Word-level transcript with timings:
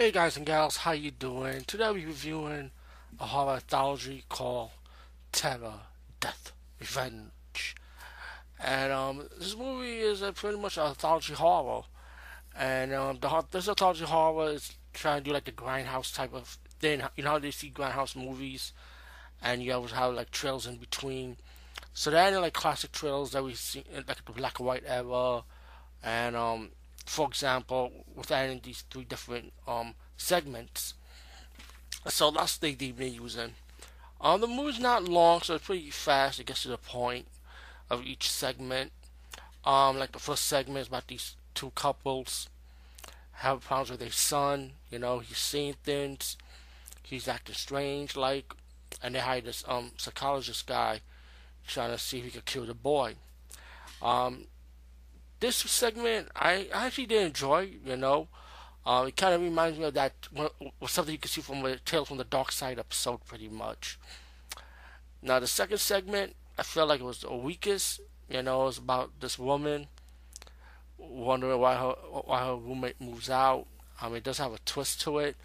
Hey 0.00 0.12
guys 0.12 0.38
and 0.38 0.46
gals, 0.46 0.78
how 0.78 0.92
you 0.92 1.10
doing? 1.10 1.60
Today 1.66 1.92
be 1.92 2.06
reviewing 2.06 2.70
a 3.20 3.26
horror 3.26 3.56
anthology 3.56 4.24
called 4.30 4.70
Terror, 5.30 5.74
Death, 6.20 6.52
Revenge. 6.80 7.74
And 8.58 8.94
um, 8.94 9.28
this 9.38 9.54
movie 9.54 9.98
is 9.98 10.22
a 10.22 10.32
pretty 10.32 10.56
much 10.56 10.78
an 10.78 10.86
anthology 10.86 11.34
horror. 11.34 11.82
And 12.56 12.94
um, 12.94 13.18
the 13.20 13.44
this 13.50 13.68
anthology 13.68 14.06
horror 14.06 14.52
is 14.52 14.72
trying 14.94 15.18
to 15.18 15.24
do 15.28 15.34
like 15.34 15.44
the 15.44 15.52
grindhouse 15.52 16.14
type 16.14 16.32
of 16.32 16.56
thing. 16.80 17.02
You 17.14 17.24
know 17.24 17.32
how 17.32 17.38
they 17.38 17.50
see 17.50 17.70
grindhouse 17.70 18.16
movies, 18.16 18.72
and 19.42 19.62
you 19.62 19.74
always 19.74 19.92
have 19.92 20.14
like 20.14 20.30
trails 20.30 20.66
in 20.66 20.76
between. 20.76 21.36
So 21.92 22.10
they're 22.10 22.40
like 22.40 22.54
classic 22.54 22.92
trails 22.92 23.32
that 23.32 23.44
we 23.44 23.52
see 23.52 23.84
like 24.08 24.24
the 24.24 24.32
black 24.32 24.60
and 24.60 24.66
white 24.66 24.84
era, 24.86 25.42
and 26.02 26.36
um, 26.36 26.70
for 27.10 27.26
example, 27.26 27.90
with 28.14 28.30
adding 28.30 28.60
these 28.62 28.84
three 28.88 29.02
different 29.02 29.52
um, 29.66 29.94
segments. 30.16 30.94
So 32.06 32.30
that's 32.30 32.56
the 32.56 32.72
they've 32.72 32.96
been 32.96 33.14
using. 33.14 33.54
Um, 34.20 34.40
the 34.40 34.46
movie's 34.46 34.78
not 34.78 35.02
long, 35.02 35.40
so 35.40 35.56
it's 35.56 35.66
pretty 35.66 35.90
fast. 35.90 36.38
It 36.38 36.46
gets 36.46 36.62
to 36.62 36.68
the 36.68 36.78
point 36.78 37.26
of 37.90 38.06
each 38.06 38.30
segment. 38.30 38.92
Um, 39.64 39.98
like 39.98 40.12
the 40.12 40.20
first 40.20 40.44
segment 40.46 40.82
is 40.82 40.86
about 40.86 41.08
these 41.08 41.34
two 41.52 41.72
couples 41.74 42.48
have 43.32 43.62
problems 43.62 43.90
with 43.90 43.98
their 43.98 44.12
son. 44.12 44.74
You 44.88 45.00
know, 45.00 45.18
he's 45.18 45.36
seeing 45.36 45.74
things. 45.82 46.36
He's 47.02 47.26
acting 47.26 47.56
strange, 47.56 48.14
like, 48.14 48.54
and 49.02 49.16
they 49.16 49.18
hire 49.18 49.40
this 49.40 49.64
um 49.66 49.90
psychologist 49.96 50.64
guy 50.68 51.00
trying 51.66 51.90
to 51.90 51.98
see 51.98 52.18
if 52.18 52.24
he 52.24 52.30
could 52.30 52.44
kill 52.44 52.66
the 52.66 52.74
boy. 52.74 53.16
Um, 54.00 54.44
this 55.40 55.56
segment 55.56 56.28
I 56.36 56.68
actually 56.72 57.06
did 57.06 57.26
enjoy. 57.26 57.70
You 57.84 57.96
know, 57.96 58.28
uh, 58.86 59.06
it 59.08 59.16
kind 59.16 59.34
of 59.34 59.40
reminds 59.40 59.78
me 59.78 59.84
of 59.86 59.94
that 59.94 60.12
something 60.86 61.12
you 61.12 61.18
can 61.18 61.30
see 61.30 61.40
from 61.40 61.62
the 61.62 61.76
Tales 61.84 62.08
from 62.08 62.18
the 62.18 62.24
Dark 62.24 62.52
Side 62.52 62.78
episode, 62.78 63.24
pretty 63.26 63.48
much. 63.48 63.98
Now 65.22 65.40
the 65.40 65.46
second 65.46 65.78
segment, 65.78 66.34
I 66.58 66.62
felt 66.62 66.88
like 66.88 67.00
it 67.00 67.04
was 67.04 67.20
the 67.20 67.34
weakest. 67.34 68.00
You 68.28 68.42
know, 68.42 68.68
it's 68.68 68.78
about 68.78 69.18
this 69.20 69.38
woman 69.38 69.88
wondering 70.98 71.58
why 71.58 71.74
her 71.74 71.94
why 72.24 72.44
her 72.44 72.56
roommate 72.56 73.00
moves 73.00 73.30
out. 73.30 73.66
Um, 74.00 74.14
it 74.14 74.24
does 74.24 74.38
have 74.38 74.52
a 74.52 74.58
twist 74.64 75.00
to 75.02 75.18
it, 75.18 75.36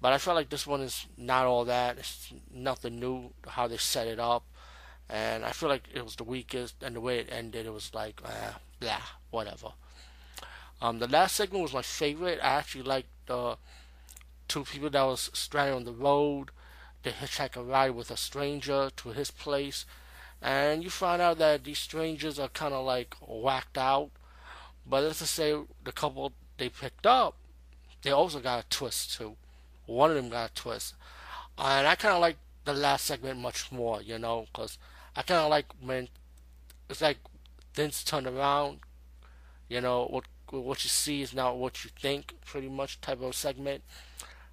but 0.00 0.12
I 0.12 0.18
felt 0.18 0.36
like 0.36 0.50
this 0.50 0.66
one 0.66 0.80
is 0.80 1.06
not 1.16 1.46
all 1.46 1.64
that. 1.64 1.98
It's 1.98 2.32
nothing 2.52 3.00
new 3.00 3.30
how 3.46 3.66
they 3.66 3.78
set 3.78 4.06
it 4.06 4.20
up 4.20 4.44
and 5.08 5.44
I 5.44 5.50
feel 5.50 5.68
like 5.68 5.88
it 5.94 6.04
was 6.04 6.16
the 6.16 6.24
weakest. 6.24 6.82
And 6.82 6.96
the 6.96 7.00
way 7.00 7.18
it 7.18 7.28
ended, 7.30 7.66
it 7.66 7.72
was 7.72 7.94
like, 7.94 8.20
eh, 8.24 8.52
blah, 8.80 9.02
whatever. 9.30 9.72
Um, 10.80 10.98
the 10.98 11.08
last 11.08 11.36
segment 11.36 11.62
was 11.62 11.72
my 11.72 11.82
favorite. 11.82 12.38
I 12.42 12.54
actually 12.54 12.82
liked 12.82 13.08
the 13.26 13.56
two 14.48 14.64
people 14.64 14.90
that 14.90 15.02
was 15.02 15.30
stranded 15.32 15.74
on 15.74 15.84
the 15.84 15.92
road. 15.92 16.50
They 17.02 17.12
hitchhike 17.12 17.56
a 17.56 17.62
ride 17.62 17.90
with 17.90 18.10
a 18.10 18.16
stranger 18.16 18.90
to 18.96 19.08
his 19.10 19.30
place, 19.30 19.84
and 20.42 20.82
you 20.82 20.90
find 20.90 21.22
out 21.22 21.38
that 21.38 21.64
these 21.64 21.78
strangers 21.78 22.38
are 22.38 22.48
kind 22.48 22.74
of 22.74 22.84
like 22.84 23.14
whacked 23.20 23.78
out. 23.78 24.10
But 24.84 25.04
let's 25.04 25.20
just 25.20 25.34
say 25.34 25.56
the 25.84 25.92
couple 25.92 26.32
they 26.58 26.68
picked 26.68 27.06
up, 27.06 27.36
they 28.02 28.10
also 28.10 28.40
got 28.40 28.64
a 28.64 28.68
twist 28.68 29.16
too. 29.16 29.36
One 29.86 30.10
of 30.10 30.16
them 30.16 30.30
got 30.30 30.50
a 30.50 30.54
twist, 30.54 30.94
and 31.56 31.86
I 31.86 31.94
kind 31.94 32.14
of 32.14 32.20
like 32.20 32.36
the 32.64 32.74
last 32.74 33.04
segment 33.04 33.38
much 33.38 33.70
more, 33.70 34.02
you 34.02 34.18
know, 34.18 34.46
because 34.52 34.78
I 35.16 35.22
kind 35.22 35.40
of 35.40 35.50
like 35.50 35.66
when 35.80 36.08
it's 36.90 37.00
like 37.00 37.18
things 37.74 38.04
turn 38.04 38.26
around. 38.26 38.80
You 39.68 39.80
know 39.80 40.04
what 40.04 40.24
what 40.50 40.84
you 40.84 40.90
see 40.90 41.22
is 41.22 41.34
not 41.34 41.56
what 41.56 41.84
you 41.84 41.90
think, 42.00 42.34
pretty 42.44 42.68
much 42.68 43.00
type 43.00 43.20
of 43.20 43.34
segment. 43.34 43.82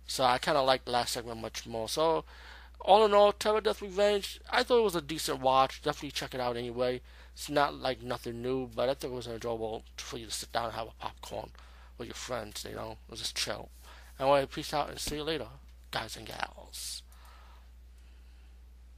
So 0.07 0.23
I 0.23 0.37
kind 0.37 0.57
of 0.57 0.65
like 0.65 0.85
the 0.85 0.91
last 0.91 1.13
segment 1.13 1.41
much 1.41 1.67
more. 1.67 1.87
So 1.87 2.25
all 2.81 3.05
in 3.05 3.13
all, 3.13 3.31
Terror 3.31 3.61
Death 3.61 3.81
Revenge, 3.81 4.39
I 4.49 4.63
thought 4.63 4.79
it 4.79 4.83
was 4.83 4.95
a 4.95 5.01
decent 5.01 5.39
watch. 5.39 5.81
Definitely 5.81 6.11
check 6.11 6.33
it 6.33 6.41
out 6.41 6.57
anyway. 6.57 7.01
It's 7.33 7.49
not 7.49 7.75
like 7.75 8.01
nothing 8.01 8.41
new, 8.41 8.67
but 8.67 8.89
I 8.89 8.93
think 8.93 9.13
it 9.13 9.15
was 9.15 9.27
enjoyable 9.27 9.83
for 9.97 10.17
you 10.17 10.25
to 10.25 10.31
sit 10.31 10.51
down 10.51 10.65
and 10.65 10.73
have 10.73 10.87
a 10.87 10.91
popcorn 10.99 11.51
with 11.97 12.07
your 12.07 12.15
friends. 12.15 12.65
You 12.67 12.75
know, 12.75 12.97
it 13.07 13.11
was 13.11 13.19
just 13.19 13.37
chill. 13.37 13.69
Anyway, 14.19 14.45
peace 14.47 14.73
out 14.73 14.89
and 14.89 14.99
see 14.99 15.15
you 15.15 15.23
later, 15.23 15.47
guys 15.91 16.17
and 16.17 16.27
gals. 16.27 17.02